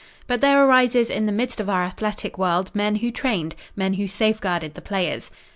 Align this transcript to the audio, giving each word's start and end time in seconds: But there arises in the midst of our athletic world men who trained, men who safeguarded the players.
But 0.25 0.41
there 0.41 0.59
arises 0.65 1.11
in 1.11 1.27
the 1.27 1.31
midst 1.31 1.59
of 1.59 1.69
our 1.69 1.83
athletic 1.83 2.35
world 2.35 2.71
men 2.73 2.95
who 2.95 3.11
trained, 3.11 3.53
men 3.75 3.93
who 3.93 4.07
safeguarded 4.07 4.73
the 4.73 4.81
players. 4.81 5.29